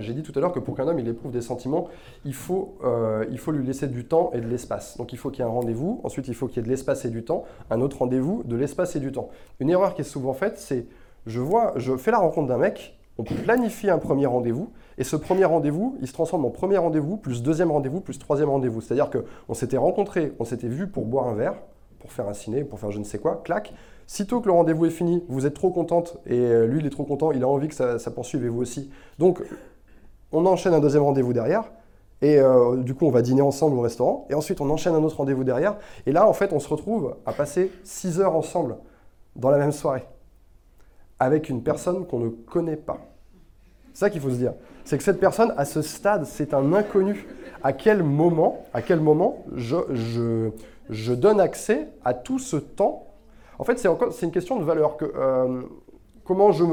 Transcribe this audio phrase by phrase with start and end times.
[0.00, 1.86] J'ai dit tout à l'heure que pour qu'un homme il éprouve des sentiments,
[2.24, 4.96] il faut, euh, il faut lui laisser du temps et de l'espace.
[4.96, 6.68] Donc il faut qu'il y ait un rendez-vous, ensuite il faut qu'il y ait de
[6.68, 9.28] l'espace et du temps, un autre rendez-vous, de l'espace et du temps.
[9.60, 10.86] Une erreur qui est souvent faite, c'est
[11.26, 15.14] je vois, je fais la rencontre d'un mec, on planifie un premier rendez-vous, et ce
[15.14, 18.80] premier rendez-vous, il se transforme en premier rendez-vous, plus deuxième rendez-vous, plus troisième rendez-vous.
[18.80, 21.54] C'est-à-dire qu'on s'était rencontrés, on s'était vu pour boire un verre,
[22.00, 23.72] pour faire un ciné, pour faire je ne sais quoi, clac.
[24.08, 26.90] Sitôt que le rendez-vous est fini, vous êtes trop contente, et euh, lui il est
[26.90, 28.90] trop content, il a envie que ça, ça poursuive et vous aussi.
[29.20, 29.40] Donc
[30.34, 31.64] on enchaîne un deuxième rendez-vous derrière.
[32.20, 34.26] Et euh, du coup, on va dîner ensemble au restaurant.
[34.30, 35.76] Et ensuite, on enchaîne un autre rendez-vous derrière.
[36.06, 38.76] Et là, en fait, on se retrouve à passer 6 heures ensemble
[39.36, 40.04] dans la même soirée.
[41.18, 42.98] Avec une personne qu'on ne connaît pas.
[43.92, 44.54] C'est ça qu'il faut se dire.
[44.84, 47.26] C'est que cette personne, à ce stade, c'est un inconnu.
[47.62, 53.06] À quel moment, à quel moment je, donne accès à tout ce temps?
[53.58, 54.96] En fait, c'est une question de valeur.
[54.96, 55.62] Que, euh,
[56.24, 56.64] comment je,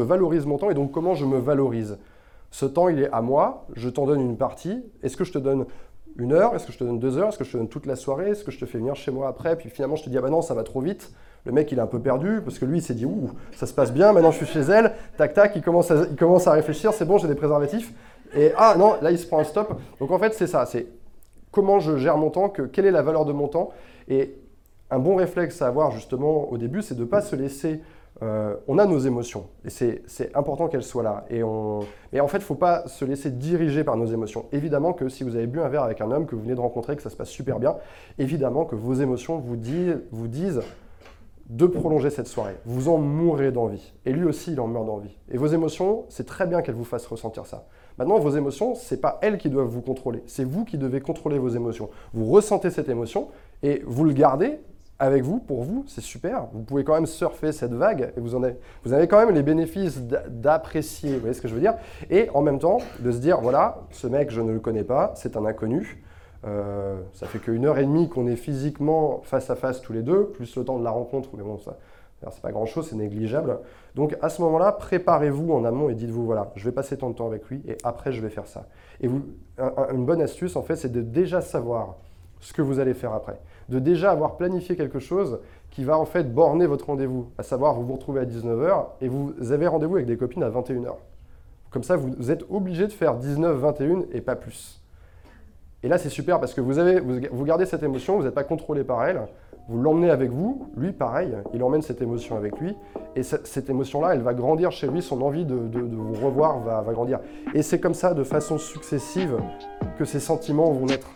[0.00, 1.98] valorise mon temps et donc comment je me valorise.
[2.50, 4.84] Ce temps, il est à moi, je t'en donne une partie.
[5.02, 5.66] Est-ce que je te donne
[6.16, 6.54] une heure?
[6.54, 7.28] Est-ce que je te donne deux heures?
[7.28, 8.30] Est-ce que je te donne toute la soirée?
[8.30, 9.56] Est-ce que je te fais venir chez moi après?
[9.56, 11.12] Puis finalement, je te dis, ah bah non, ça va trop vite.
[11.44, 13.66] Le mec, il est un peu perdu parce que lui, il s'est dit, ouh, ça
[13.66, 14.92] se passe bien, maintenant je suis chez elle.
[15.16, 17.92] Tac, tac, il commence à, il commence à réfléchir, c'est bon, j'ai des préservatifs.
[18.34, 19.80] Et ah non, là, il se prend un stop.
[20.00, 20.86] Donc en fait, c'est ça, c'est
[21.52, 23.70] comment je gère mon temps, que, quelle est la valeur de mon temps.
[24.08, 24.34] Et
[24.90, 27.80] un bon réflexe à avoir justement au début, c'est de ne pas se laisser...
[28.22, 31.26] Euh, on a nos émotions et c'est important qu'elles soient là.
[31.28, 31.80] Et on,
[32.14, 34.46] mais en fait, il ne faut pas se laisser diriger par nos émotions.
[34.52, 36.60] Évidemment que si vous avez bu un verre avec un homme que vous venez de
[36.60, 37.76] rencontrer, que ça se passe super bien,
[38.18, 39.58] évidemment que vos émotions vous,
[40.12, 40.62] vous disent
[41.50, 42.56] de prolonger cette soirée.
[42.64, 43.92] Vous en mourrez d'envie.
[44.06, 45.16] Et lui aussi, il en meurt d'envie.
[45.30, 47.66] Et vos émotions, c'est très bien qu'elles vous fassent ressentir ça.
[47.98, 50.22] Maintenant, vos émotions, ce n'est pas elles qui doivent vous contrôler.
[50.26, 51.90] C'est vous qui devez contrôler vos émotions.
[52.14, 53.28] Vous ressentez cette émotion
[53.62, 54.58] et vous le gardez
[54.98, 56.46] avec vous, pour vous, c'est super.
[56.52, 59.42] Vous pouvez quand même surfer cette vague et vous, avez, vous avez quand même les
[59.42, 61.74] bénéfices d'apprécier, vous voyez ce que je veux dire?
[62.10, 65.12] Et en même temps, de se dire, voilà, ce mec, je ne le connais pas,
[65.14, 66.02] c'est un inconnu.
[66.46, 70.02] Euh, ça fait qu'une heure et demie qu'on est physiquement face à face tous les
[70.02, 71.76] deux, plus le temps de la rencontre, mais bon, ça,
[72.30, 73.58] c'est pas grand chose, c'est négligeable.
[73.94, 77.14] Donc à ce moment-là, préparez-vous en amont et dites-vous voilà, je vais passer tant de
[77.14, 78.66] temps avec lui et après je vais faire ça.
[79.00, 81.96] Et une bonne astuce en fait, c'est de déjà savoir
[82.46, 83.40] ce que vous allez faire après.
[83.68, 85.40] De déjà avoir planifié quelque chose
[85.72, 87.26] qui va en fait borner votre rendez-vous.
[87.38, 90.48] À savoir, vous vous retrouvez à 19h et vous avez rendez-vous avec des copines à
[90.48, 90.94] 21h.
[91.70, 94.80] Comme ça, vous êtes obligé de faire 19, 21 et pas plus.
[95.82, 98.44] Et là, c'est super parce que vous, avez, vous, gardez cette émotion, vous n'êtes pas
[98.44, 99.22] contrôlé par elle,
[99.68, 102.76] vous l'emmenez avec vous, lui pareil, il emmène cette émotion avec lui,
[103.16, 106.92] et cette, émotion-là, elle va grandir chez lui, son envie de, vous revoir va, va
[106.92, 107.18] grandir.
[107.54, 109.36] Et c'est comme ça, de façon successive,
[109.98, 111.08] que ces sentiments vont naître.